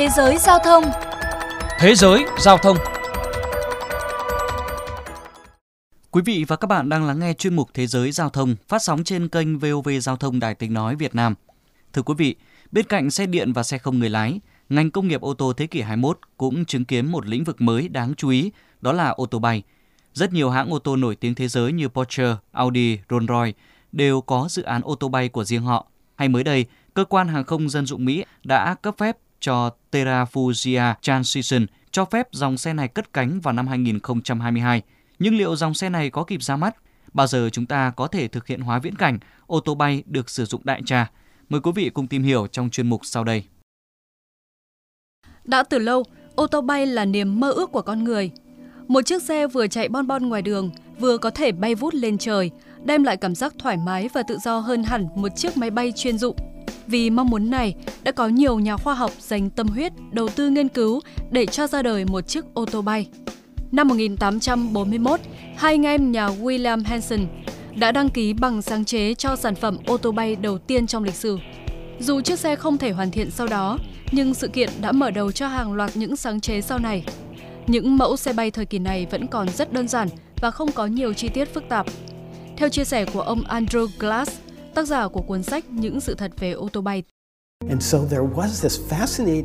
[0.00, 0.84] Thế giới giao thông
[1.78, 2.76] Thế giới giao thông
[6.10, 8.82] Quý vị và các bạn đang lắng nghe chuyên mục Thế giới giao thông phát
[8.82, 11.34] sóng trên kênh VOV Giao thông Đài Tiếng Nói Việt Nam.
[11.92, 12.34] Thưa quý vị,
[12.70, 15.66] bên cạnh xe điện và xe không người lái, ngành công nghiệp ô tô thế
[15.66, 19.26] kỷ 21 cũng chứng kiến một lĩnh vực mới đáng chú ý, đó là ô
[19.26, 19.62] tô bay.
[20.14, 23.52] Rất nhiều hãng ô tô nổi tiếng thế giới như Porsche, Audi, Rolls-Royce
[23.92, 25.86] đều có dự án ô tô bay của riêng họ.
[26.14, 30.94] Hay mới đây, cơ quan hàng không dân dụng Mỹ đã cấp phép cho Terrafugia
[31.02, 34.82] Transition cho phép dòng xe này cất cánh vào năm 2022.
[35.18, 36.76] Nhưng liệu dòng xe này có kịp ra mắt?
[37.12, 40.30] Bao giờ chúng ta có thể thực hiện hóa viễn cảnh ô tô bay được
[40.30, 41.10] sử dụng đại trà?
[41.48, 43.44] Mời quý vị cùng tìm hiểu trong chuyên mục sau đây.
[45.44, 48.30] Đã từ lâu, ô tô bay là niềm mơ ước của con người.
[48.88, 52.18] Một chiếc xe vừa chạy bon bon ngoài đường, vừa có thể bay vút lên
[52.18, 52.50] trời,
[52.84, 55.92] đem lại cảm giác thoải mái và tự do hơn hẳn một chiếc máy bay
[55.96, 56.36] chuyên dụng.
[56.90, 60.50] Vì mong muốn này, đã có nhiều nhà khoa học dành tâm huyết đầu tư
[60.50, 63.06] nghiên cứu để cho ra đời một chiếc ô tô bay.
[63.72, 65.20] Năm 1841,
[65.56, 67.26] hai anh em nhà William Hansen
[67.76, 71.04] đã đăng ký bằng sáng chế cho sản phẩm ô tô bay đầu tiên trong
[71.04, 71.38] lịch sử.
[72.00, 73.78] Dù chiếc xe không thể hoàn thiện sau đó,
[74.12, 77.04] nhưng sự kiện đã mở đầu cho hàng loạt những sáng chế sau này.
[77.66, 80.08] Những mẫu xe bay thời kỳ này vẫn còn rất đơn giản
[80.40, 81.86] và không có nhiều chi tiết phức tạp.
[82.56, 84.40] Theo chia sẻ của ông Andrew Glass,
[84.74, 87.02] tác giả của cuốn sách Những sự thật về ô tô bay.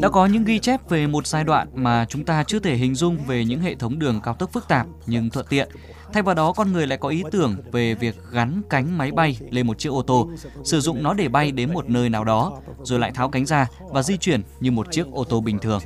[0.00, 2.94] Đã có những ghi chép về một giai đoạn mà chúng ta chưa thể hình
[2.94, 5.68] dung về những hệ thống đường cao tốc phức tạp nhưng thuận tiện.
[6.12, 9.38] Thay vào đó, con người lại có ý tưởng về việc gắn cánh máy bay
[9.50, 10.30] lên một chiếc ô tô,
[10.64, 13.66] sử dụng nó để bay đến một nơi nào đó, rồi lại tháo cánh ra
[13.90, 15.80] và di chuyển như một chiếc ô tô bình thường.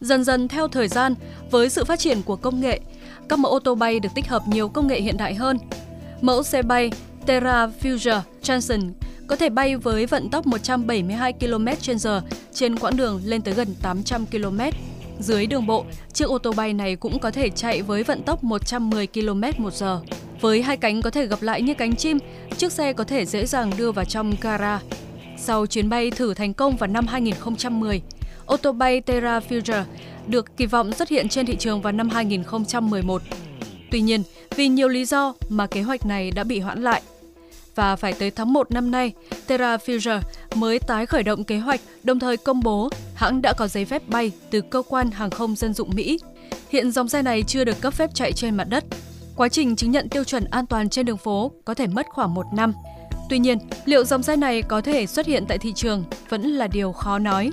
[0.00, 1.14] Dần dần theo thời gian,
[1.50, 2.80] với sự phát triển của công nghệ,
[3.28, 5.58] các mẫu ô tô bay được tích hợp nhiều công nghệ hiện đại hơn.
[6.20, 6.90] Mẫu xe bay
[7.26, 8.90] Terra Future Johnson
[9.26, 12.20] có thể bay với vận tốc 172 km/h
[12.54, 14.60] trên quãng đường lên tới gần 800 km.
[15.20, 18.44] Dưới đường bộ, chiếc ô tô bay này cũng có thể chạy với vận tốc
[18.44, 20.00] 110 km/h.
[20.40, 22.18] Với hai cánh có thể gập lại như cánh chim,
[22.56, 24.80] chiếc xe có thể dễ dàng đưa vào trong gara.
[25.38, 28.02] Sau chuyến bay thử thành công vào năm 2010,
[28.46, 29.82] ô tô bay Terra Future
[30.26, 33.22] được kỳ vọng xuất hiện trên thị trường vào năm 2011.
[33.96, 34.22] Tuy nhiên,
[34.56, 37.02] vì nhiều lý do mà kế hoạch này đã bị hoãn lại.
[37.74, 39.12] Và phải tới tháng 1 năm nay,
[39.46, 40.20] Terra Future
[40.54, 44.08] mới tái khởi động kế hoạch, đồng thời công bố hãng đã có giấy phép
[44.08, 46.18] bay từ cơ quan hàng không dân dụng Mỹ.
[46.68, 48.84] Hiện dòng xe này chưa được cấp phép chạy trên mặt đất.
[49.36, 52.34] Quá trình chứng nhận tiêu chuẩn an toàn trên đường phố có thể mất khoảng
[52.34, 52.72] một năm.
[53.28, 56.66] Tuy nhiên, liệu dòng xe này có thể xuất hiện tại thị trường vẫn là
[56.66, 57.50] điều khó nói.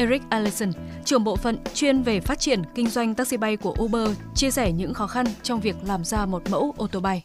[0.00, 0.72] Eric Allison,
[1.04, 4.72] trưởng bộ phận chuyên về phát triển kinh doanh taxi bay của Uber, chia sẻ
[4.72, 7.22] những khó khăn trong việc làm ra một mẫu ô tô bay.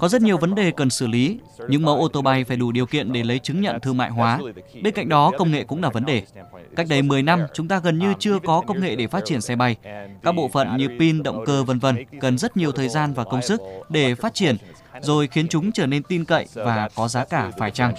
[0.00, 1.38] Có rất nhiều vấn đề cần xử lý.
[1.68, 4.10] Những mẫu ô tô bay phải đủ điều kiện để lấy chứng nhận thương mại
[4.10, 4.38] hóa.
[4.82, 6.22] Bên cạnh đó, công nghệ cũng là vấn đề.
[6.76, 9.40] Cách đây 10 năm, chúng ta gần như chưa có công nghệ để phát triển
[9.40, 9.76] xe bay.
[10.22, 13.24] Các bộ phận như pin, động cơ vân vân cần rất nhiều thời gian và
[13.24, 14.56] công sức để phát triển
[15.00, 17.94] rồi khiến chúng trở nên tin cậy và có giá cả phải chăng.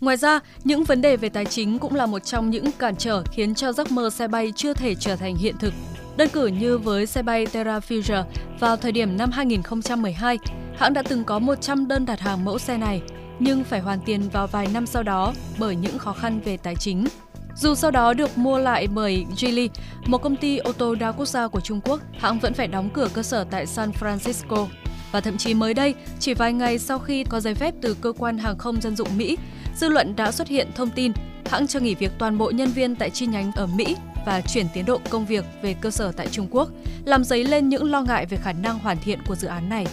[0.00, 3.22] Ngoài ra, những vấn đề về tài chính cũng là một trong những cản trở
[3.32, 5.74] khiến cho giấc mơ xe bay chưa thể trở thành hiện thực.
[6.16, 8.24] Đơn cử như với xe bay Terra Future,
[8.60, 10.38] vào thời điểm năm 2012,
[10.76, 13.02] hãng đã từng có 100 đơn đặt hàng mẫu xe này,
[13.38, 16.74] nhưng phải hoàn tiền vào vài năm sau đó bởi những khó khăn về tài
[16.74, 17.06] chính.
[17.56, 19.70] Dù sau đó được mua lại bởi Geely,
[20.06, 22.90] một công ty ô tô đa quốc gia của Trung Quốc, hãng vẫn phải đóng
[22.94, 24.66] cửa cơ sở tại San Francisco.
[25.12, 28.12] Và thậm chí mới đây, chỉ vài ngày sau khi có giấy phép từ cơ
[28.18, 29.36] quan hàng không dân dụng Mỹ,
[29.76, 31.12] dư luận đã xuất hiện thông tin
[31.50, 34.66] hãng cho nghỉ việc toàn bộ nhân viên tại chi nhánh ở Mỹ và chuyển
[34.74, 36.68] tiến độ công việc về cơ sở tại Trung Quốc,
[37.04, 39.86] làm dấy lên những lo ngại về khả năng hoàn thiện của dự án này.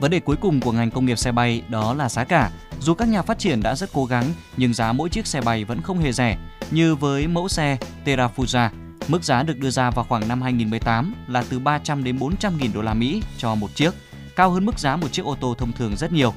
[0.00, 2.50] Vấn đề cuối cùng của ngành công nghiệp xe bay đó là giá cả.
[2.80, 4.24] Dù các nhà phát triển đã rất cố gắng,
[4.56, 6.38] nhưng giá mỗi chiếc xe bay vẫn không hề rẻ.
[6.70, 8.68] Như với mẫu xe Terrafuja,
[9.08, 12.72] mức giá được đưa ra vào khoảng năm 2018 là từ 300 đến 400 nghìn
[12.72, 13.94] đô la Mỹ cho một chiếc,
[14.36, 16.34] cao hơn mức giá một chiếc ô tô thông thường rất nhiều.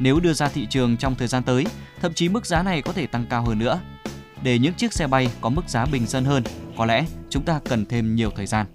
[0.00, 1.64] Nếu đưa ra thị trường trong thời gian tới,
[2.00, 3.80] thậm chí mức giá này có thể tăng cao hơn nữa.
[4.42, 6.42] Để những chiếc xe bay có mức giá bình dân hơn,
[6.76, 8.66] có lẽ chúng ta cần thêm nhiều thời gian.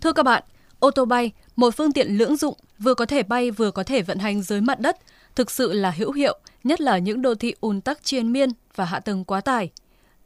[0.00, 0.42] Thưa các bạn,
[0.78, 4.02] ô tô bay, một phương tiện lưỡng dụng vừa có thể bay vừa có thể
[4.02, 4.96] vận hành dưới mặt đất,
[5.34, 8.84] thực sự là hữu hiệu, nhất là những đô thị ùn tắc triền miên và
[8.84, 9.70] hạ tầng quá tải.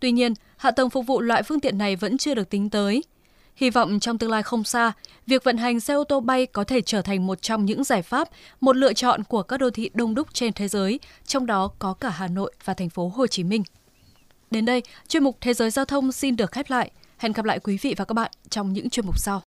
[0.00, 3.02] Tuy nhiên, hạ tầng phục vụ loại phương tiện này vẫn chưa được tính tới.
[3.56, 4.92] Hy vọng trong tương lai không xa,
[5.26, 8.02] việc vận hành xe ô tô bay có thể trở thành một trong những giải
[8.02, 8.28] pháp,
[8.60, 11.94] một lựa chọn của các đô thị đông đúc trên thế giới, trong đó có
[11.94, 13.62] cả Hà Nội và thành phố Hồ Chí Minh.
[14.50, 16.90] Đến đây, chuyên mục Thế giới giao thông xin được khép lại.
[17.18, 19.42] Hẹn gặp lại quý vị và các bạn trong những chuyên mục sau.